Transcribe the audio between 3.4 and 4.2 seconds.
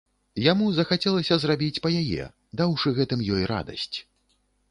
радасць.